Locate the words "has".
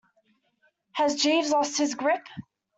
0.93-1.13